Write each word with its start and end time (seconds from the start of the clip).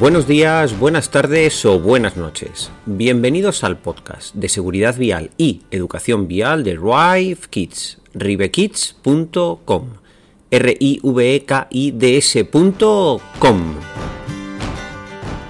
Buenos 0.00 0.26
días, 0.26 0.76
buenas 0.76 1.12
tardes 1.12 1.64
o 1.64 1.78
buenas 1.78 2.16
noches. 2.16 2.68
Bienvenidos 2.84 3.62
al 3.62 3.78
podcast 3.78 4.34
de 4.34 4.48
seguridad 4.48 4.96
vial 4.96 5.30
y 5.38 5.62
educación 5.70 6.26
vial 6.26 6.64
de 6.64 6.74
Rive 6.74 7.38
Kids, 7.48 7.98
rivekids.com. 8.12 9.84
r 10.50 10.76
i 10.80 11.00
v 11.00 11.36
e 11.36 11.44
k 11.44 11.68
i 11.70 11.92
d 11.92 12.16
s.com. 12.16 13.74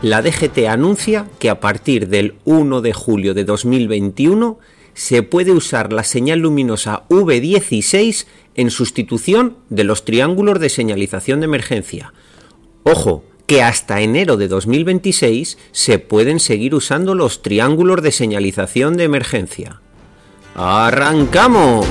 La 0.03 0.21
DGT 0.21 0.69
anuncia 0.69 1.27
que 1.39 1.49
a 1.49 1.59
partir 1.59 2.09
del 2.09 2.35
1 2.45 2.83
de 2.83 2.93
julio 2.93 3.33
de 3.33 3.45
2021 3.45 4.59
se 4.93 5.23
puede 5.23 5.53
usar 5.53 5.91
la 5.91 6.05
señal 6.05 6.41
luminosa 6.41 7.05
V16 7.09 8.27
en 8.57 8.71
sustitución 8.71 9.57
de 9.71 9.85
los 9.85 10.05
triángulos 10.05 10.61
de 10.61 10.69
señalización 10.69 11.41
de 11.41 11.47
emergencia. 11.47 12.13
Ojo, 12.83 13.25
que 13.47 13.63
hasta 13.63 14.01
enero 14.01 14.37
de 14.37 14.49
2026 14.49 15.59
se 15.73 15.99
pueden 15.99 16.41
seguir 16.41 16.75
usando 16.75 17.15
los 17.15 17.43
triángulos 17.43 18.03
de 18.03 18.13
señalización 18.13 18.97
de 18.97 19.05
emergencia. 19.05 19.81
¡Arrancamos! 20.55 21.87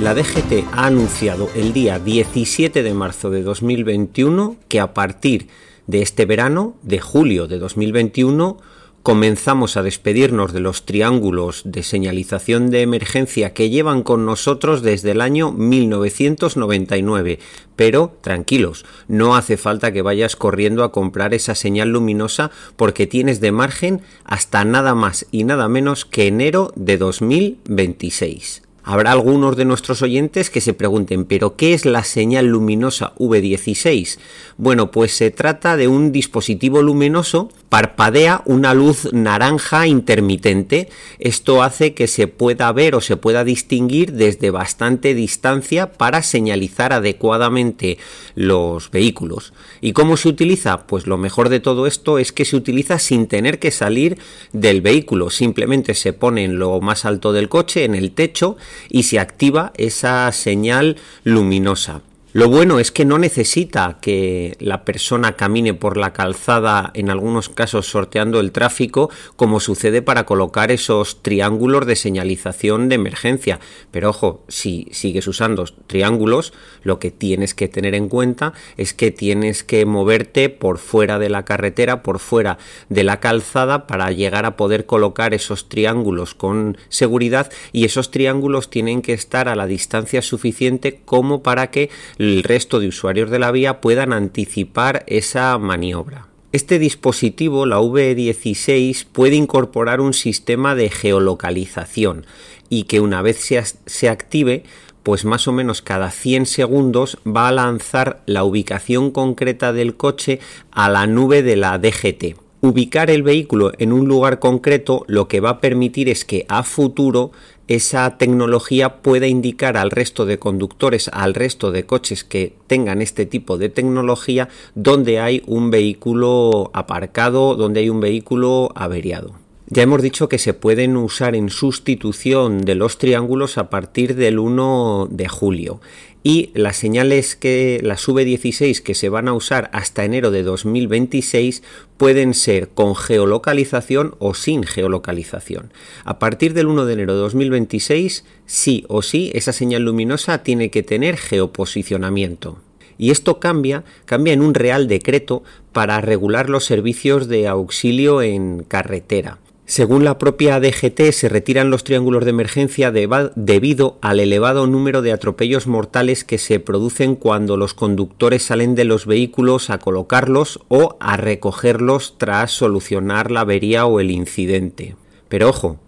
La 0.00 0.14
DGT 0.14 0.66
ha 0.72 0.86
anunciado 0.86 1.48
el 1.54 1.72
día 1.72 1.98
17 1.98 2.82
de 2.82 2.94
marzo 2.94 3.30
de 3.30 3.42
2021 3.42 4.56
que 4.68 4.80
a 4.80 4.92
partir 4.92 5.48
de 5.86 6.02
este 6.02 6.26
verano, 6.26 6.76
de 6.82 7.00
julio 7.00 7.46
de 7.46 7.58
2021, 7.58 8.58
comenzamos 9.04 9.76
a 9.76 9.82
despedirnos 9.82 10.54
de 10.54 10.60
los 10.60 10.86
triángulos 10.86 11.60
de 11.66 11.82
señalización 11.82 12.70
de 12.70 12.80
emergencia 12.80 13.52
que 13.52 13.68
llevan 13.68 14.02
con 14.02 14.24
nosotros 14.24 14.80
desde 14.80 15.10
el 15.10 15.20
año 15.20 15.52
1999. 15.52 17.38
Pero 17.76 18.16
tranquilos, 18.22 18.86
no 19.06 19.36
hace 19.36 19.58
falta 19.58 19.92
que 19.92 20.00
vayas 20.00 20.36
corriendo 20.36 20.82
a 20.84 20.90
comprar 20.90 21.34
esa 21.34 21.54
señal 21.54 21.90
luminosa 21.90 22.50
porque 22.76 23.06
tienes 23.06 23.42
de 23.42 23.52
margen 23.52 24.00
hasta 24.24 24.64
nada 24.64 24.94
más 24.94 25.26
y 25.30 25.44
nada 25.44 25.68
menos 25.68 26.06
que 26.06 26.26
enero 26.26 26.72
de 26.74 26.96
2026. 26.96 28.62
Habrá 28.86 29.12
algunos 29.12 29.56
de 29.56 29.64
nuestros 29.64 30.02
oyentes 30.02 30.50
que 30.50 30.60
se 30.60 30.74
pregunten, 30.74 31.24
¿pero 31.24 31.56
qué 31.56 31.72
es 31.72 31.86
la 31.86 32.04
señal 32.04 32.48
luminosa 32.48 33.14
V16? 33.16 34.18
Bueno, 34.58 34.90
pues 34.90 35.16
se 35.16 35.30
trata 35.30 35.78
de 35.78 35.88
un 35.88 36.12
dispositivo 36.12 36.82
luminoso, 36.82 37.48
parpadea 37.74 38.40
una 38.44 38.72
luz 38.72 39.12
naranja 39.12 39.88
intermitente. 39.88 40.88
Esto 41.18 41.64
hace 41.64 41.92
que 41.92 42.06
se 42.06 42.28
pueda 42.28 42.70
ver 42.70 42.94
o 42.94 43.00
se 43.00 43.16
pueda 43.16 43.42
distinguir 43.42 44.12
desde 44.12 44.50
bastante 44.50 45.12
distancia 45.12 45.90
para 45.90 46.22
señalizar 46.22 46.92
adecuadamente 46.92 47.98
los 48.36 48.92
vehículos. 48.92 49.54
¿Y 49.80 49.92
cómo 49.92 50.16
se 50.16 50.28
utiliza? 50.28 50.86
Pues 50.86 51.08
lo 51.08 51.18
mejor 51.18 51.48
de 51.48 51.58
todo 51.58 51.88
esto 51.88 52.20
es 52.20 52.30
que 52.30 52.44
se 52.44 52.54
utiliza 52.54 53.00
sin 53.00 53.26
tener 53.26 53.58
que 53.58 53.72
salir 53.72 54.18
del 54.52 54.80
vehículo. 54.80 55.28
Simplemente 55.30 55.94
se 55.94 56.12
pone 56.12 56.44
en 56.44 56.60
lo 56.60 56.80
más 56.80 57.04
alto 57.04 57.32
del 57.32 57.48
coche, 57.48 57.82
en 57.82 57.96
el 57.96 58.12
techo, 58.12 58.56
y 58.88 59.02
se 59.02 59.18
activa 59.18 59.72
esa 59.76 60.30
señal 60.30 60.94
luminosa. 61.24 62.02
Lo 62.34 62.48
bueno 62.48 62.80
es 62.80 62.90
que 62.90 63.04
no 63.04 63.16
necesita 63.20 63.98
que 64.00 64.56
la 64.58 64.84
persona 64.84 65.36
camine 65.36 65.72
por 65.72 65.96
la 65.96 66.12
calzada, 66.12 66.90
en 66.94 67.08
algunos 67.08 67.48
casos 67.48 67.86
sorteando 67.86 68.40
el 68.40 68.50
tráfico, 68.50 69.08
como 69.36 69.60
sucede 69.60 70.02
para 70.02 70.26
colocar 70.26 70.72
esos 70.72 71.22
triángulos 71.22 71.86
de 71.86 71.94
señalización 71.94 72.88
de 72.88 72.96
emergencia. 72.96 73.60
Pero 73.92 74.10
ojo, 74.10 74.42
si 74.48 74.88
sigues 74.90 75.28
usando 75.28 75.64
triángulos, 75.86 76.52
lo 76.82 76.98
que 76.98 77.12
tienes 77.12 77.54
que 77.54 77.68
tener 77.68 77.94
en 77.94 78.08
cuenta 78.08 78.52
es 78.76 78.94
que 78.94 79.12
tienes 79.12 79.62
que 79.62 79.86
moverte 79.86 80.48
por 80.48 80.78
fuera 80.78 81.20
de 81.20 81.28
la 81.28 81.44
carretera, 81.44 82.02
por 82.02 82.18
fuera 82.18 82.58
de 82.88 83.04
la 83.04 83.20
calzada, 83.20 83.86
para 83.86 84.10
llegar 84.10 84.44
a 84.44 84.56
poder 84.56 84.86
colocar 84.86 85.34
esos 85.34 85.68
triángulos 85.68 86.34
con 86.34 86.78
seguridad 86.88 87.52
y 87.70 87.84
esos 87.84 88.10
triángulos 88.10 88.70
tienen 88.70 89.02
que 89.02 89.12
estar 89.12 89.48
a 89.48 89.54
la 89.54 89.68
distancia 89.68 90.20
suficiente 90.20 91.00
como 91.04 91.44
para 91.44 91.70
que 91.70 91.90
el 92.24 92.42
resto 92.42 92.80
de 92.80 92.88
usuarios 92.88 93.30
de 93.30 93.38
la 93.38 93.50
vía 93.50 93.80
puedan 93.80 94.12
anticipar 94.12 95.04
esa 95.06 95.56
maniobra. 95.58 96.28
Este 96.52 96.78
dispositivo, 96.78 97.66
la 97.66 97.80
V16, 97.80 99.06
puede 99.12 99.36
incorporar 99.36 100.00
un 100.00 100.14
sistema 100.14 100.74
de 100.74 100.88
geolocalización 100.88 102.26
y 102.68 102.84
que 102.84 103.00
una 103.00 103.22
vez 103.22 103.38
se, 103.38 103.62
se, 103.86 104.08
active, 104.08 104.64
pues 105.02 105.24
más 105.24 105.48
o 105.48 105.52
menos 105.52 105.82
cada 105.82 106.10
100 106.10 106.46
segundos 106.46 107.18
va 107.26 107.48
a 107.48 107.52
lanzar 107.52 108.22
la 108.26 108.44
ubicación 108.44 109.10
concreta 109.10 109.72
del 109.72 109.96
coche 109.96 110.40
a 110.70 110.88
la 110.88 111.06
nube 111.06 111.42
de 111.42 111.56
la 111.56 111.78
DGT. 111.78 112.36
Ubicar 112.60 113.10
el 113.10 113.22
vehículo 113.22 113.72
en 113.78 113.92
un 113.92 114.08
lugar 114.08 114.38
concreto 114.38 115.04
lo 115.06 115.28
que 115.28 115.40
va 115.40 115.50
a 115.50 115.60
permitir 115.60 116.08
es 116.08 116.24
que 116.24 116.46
a 116.48 116.62
futuro 116.62 117.30
esa 117.68 118.18
tecnología 118.18 119.02
pueda 119.02 119.26
indicar 119.26 119.76
al 119.76 119.90
resto 119.90 120.26
de 120.26 120.38
conductores, 120.38 121.08
al 121.12 121.34
resto 121.34 121.70
de 121.70 121.86
coches 121.86 122.24
que 122.24 122.54
tengan 122.66 123.00
este 123.00 123.26
tipo 123.26 123.58
de 123.58 123.68
tecnología, 123.68 124.48
donde 124.74 125.20
hay 125.20 125.42
un 125.46 125.70
vehículo 125.70 126.70
aparcado, 126.74 127.54
donde 127.54 127.80
hay 127.80 127.90
un 127.90 128.00
vehículo 128.00 128.70
averiado. 128.74 129.43
Ya 129.74 129.82
hemos 129.82 130.02
dicho 130.02 130.28
que 130.28 130.38
se 130.38 130.54
pueden 130.54 130.96
usar 130.96 131.34
en 131.34 131.50
sustitución 131.50 132.64
de 132.64 132.76
los 132.76 132.96
triángulos 132.96 133.58
a 133.58 133.70
partir 133.70 134.14
del 134.14 134.38
1 134.38 135.08
de 135.10 135.26
julio 135.26 135.80
y 136.22 136.52
las 136.54 136.76
señales 136.76 137.34
que 137.34 137.80
las 137.82 138.06
V16 138.06 138.80
que 138.84 138.94
se 138.94 139.08
van 139.08 139.26
a 139.26 139.32
usar 139.32 139.70
hasta 139.72 140.04
enero 140.04 140.30
de 140.30 140.44
2026 140.44 141.64
pueden 141.96 142.34
ser 142.34 142.68
con 142.68 142.94
geolocalización 142.94 144.14
o 144.20 144.34
sin 144.34 144.62
geolocalización. 144.62 145.72
A 146.04 146.20
partir 146.20 146.54
del 146.54 146.68
1 146.68 146.86
de 146.86 146.92
enero 146.92 147.14
de 147.14 147.20
2026, 147.22 148.24
sí 148.46 148.84
o 148.86 149.02
sí, 149.02 149.32
esa 149.34 149.52
señal 149.52 149.82
luminosa 149.82 150.44
tiene 150.44 150.70
que 150.70 150.84
tener 150.84 151.16
geoposicionamiento. 151.16 152.60
Y 152.96 153.10
esto 153.10 153.40
cambia, 153.40 153.82
cambia 154.04 154.34
en 154.34 154.42
un 154.42 154.54
real 154.54 154.86
decreto 154.86 155.42
para 155.72 156.00
regular 156.00 156.48
los 156.48 156.64
servicios 156.64 157.26
de 157.26 157.48
auxilio 157.48 158.22
en 158.22 158.62
carretera. 158.62 159.40
Según 159.66 160.04
la 160.04 160.18
propia 160.18 160.60
DGT, 160.60 161.10
se 161.12 161.30
retiran 161.30 161.70
los 161.70 161.84
triángulos 161.84 162.24
de 162.24 162.30
emergencia 162.30 162.92
debido 162.92 163.98
al 164.02 164.20
elevado 164.20 164.66
número 164.66 165.00
de 165.00 165.12
atropellos 165.12 165.66
mortales 165.66 166.22
que 166.22 166.36
se 166.36 166.60
producen 166.60 167.16
cuando 167.16 167.56
los 167.56 167.72
conductores 167.72 168.42
salen 168.42 168.74
de 168.74 168.84
los 168.84 169.06
vehículos 169.06 169.70
a 169.70 169.78
colocarlos 169.78 170.60
o 170.68 170.98
a 171.00 171.16
recogerlos 171.16 172.16
tras 172.18 172.50
solucionar 172.50 173.30
la 173.30 173.40
avería 173.40 173.86
o 173.86 174.00
el 174.00 174.10
incidente. 174.10 174.96
Pero 175.30 175.48
ojo, 175.48 175.78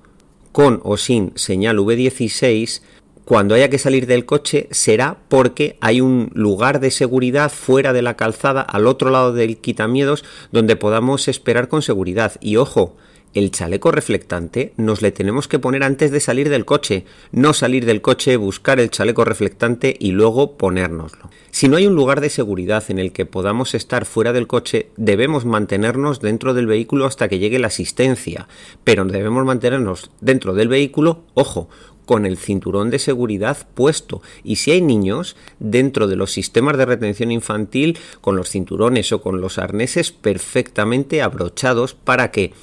con 0.52 0.80
o 0.82 0.96
sin 0.96 1.32
señal 1.34 1.76
V16, 1.76 2.80
cuando 3.26 3.54
haya 3.54 3.68
que 3.68 3.78
salir 3.78 4.06
del 4.06 4.24
coche 4.24 4.68
será 4.70 5.18
porque 5.28 5.76
hay 5.82 6.00
un 6.00 6.30
lugar 6.32 6.80
de 6.80 6.90
seguridad 6.90 7.52
fuera 7.52 7.92
de 7.92 8.00
la 8.00 8.16
calzada, 8.16 8.62
al 8.62 8.86
otro 8.86 9.10
lado 9.10 9.34
del 9.34 9.58
quitamiedos, 9.58 10.24
donde 10.50 10.76
podamos 10.76 11.28
esperar 11.28 11.68
con 11.68 11.82
seguridad. 11.82 12.36
Y 12.40 12.56
ojo, 12.56 12.96
el 13.34 13.50
chaleco 13.50 13.92
reflectante 13.92 14.72
nos 14.76 15.02
le 15.02 15.12
tenemos 15.12 15.46
que 15.48 15.58
poner 15.58 15.82
antes 15.82 16.10
de 16.10 16.20
salir 16.20 16.48
del 16.48 16.64
coche, 16.64 17.04
no 17.32 17.52
salir 17.52 17.84
del 17.84 18.00
coche, 18.00 18.36
buscar 18.36 18.80
el 18.80 18.90
chaleco 18.90 19.24
reflectante 19.24 19.94
y 19.98 20.12
luego 20.12 20.56
ponérnoslo. 20.56 21.30
Si 21.50 21.68
no 21.68 21.76
hay 21.76 21.86
un 21.86 21.94
lugar 21.94 22.20
de 22.20 22.30
seguridad 22.30 22.84
en 22.88 22.98
el 22.98 23.12
que 23.12 23.26
podamos 23.26 23.74
estar 23.74 24.06
fuera 24.06 24.32
del 24.32 24.46
coche, 24.46 24.90
debemos 24.96 25.44
mantenernos 25.44 26.20
dentro 26.20 26.54
del 26.54 26.66
vehículo 26.66 27.06
hasta 27.06 27.28
que 27.28 27.38
llegue 27.38 27.58
la 27.58 27.68
asistencia, 27.68 28.48
pero 28.84 29.04
debemos 29.04 29.44
mantenernos 29.44 30.10
dentro 30.20 30.54
del 30.54 30.68
vehículo, 30.68 31.22
ojo, 31.34 31.68
con 32.06 32.24
el 32.24 32.38
cinturón 32.38 32.88
de 32.88 32.98
seguridad 32.98 33.68
puesto. 33.74 34.22
Y 34.44 34.56
si 34.56 34.70
hay 34.70 34.80
niños, 34.80 35.36
dentro 35.58 36.06
de 36.06 36.16
los 36.16 36.32
sistemas 36.32 36.78
de 36.78 36.86
retención 36.86 37.30
infantil, 37.30 37.98
con 38.22 38.36
los 38.36 38.48
cinturones 38.48 39.12
o 39.12 39.20
con 39.20 39.42
los 39.42 39.58
arneses 39.58 40.12
perfectamente 40.12 41.20
abrochados 41.20 41.94
para 41.94 42.30
que 42.30 42.54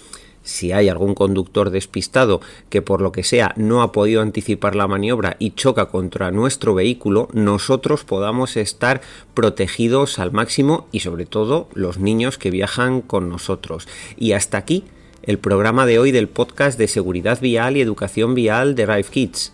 si 0.44 0.72
hay 0.72 0.90
algún 0.90 1.16
conductor 1.16 1.72
despistado 1.72 2.42
que 2.70 2.82
por 2.82 3.02
lo 3.02 3.12
que 3.12 3.24
sea 3.24 3.54
no 3.56 3.82
ha 3.82 3.92
podido 3.92 4.22
anticipar 4.22 4.76
la 4.76 4.88
maniobra 4.88 5.36
y 5.40 5.52
choca 5.52 5.88
contra 5.88 6.32
nuestro 6.32 6.76
vehículo, 6.76 7.30
nosotros 7.34 8.04
podamos 8.04 8.58
estar 8.58 9.02
protegidos 9.34 10.20
al 10.20 10.32
máximo 10.32 10.88
y 10.92 11.00
sobre 11.00 11.26
todo 11.26 11.68
los 11.74 11.98
niños 11.98 12.38
que 12.38 12.52
viajan 12.52 13.02
con 13.02 13.30
nosotros. 13.30 13.88
Y 14.18 14.34
hasta 14.34 14.58
aquí 14.58 14.84
el 15.24 15.40
programa 15.40 15.86
de 15.86 16.00
hoy 16.00 16.12
del 16.12 16.28
podcast 16.28 16.78
de 16.78 16.90
seguridad 16.90 17.40
vial 17.42 17.78
y 17.78 17.82
educación 17.82 18.36
vial 18.36 18.76
de 18.76 18.86
Rive 18.86 19.08
Kids. 19.10 19.54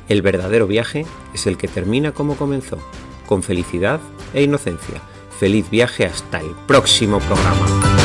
El 0.08 0.22
verdadero 0.22 0.66
viaje 0.66 1.06
es 1.34 1.46
el 1.46 1.58
que 1.58 1.68
termina 1.68 2.12
como 2.12 2.36
comenzó, 2.36 2.80
con 3.28 3.44
felicidad 3.44 4.00
e 4.34 4.44
inocencia. 4.44 5.02
Feliz 5.40 5.70
viaje 5.70 6.06
hasta 6.06 6.40
el 6.40 6.52
próximo 6.68 7.20
programa. 7.20 7.99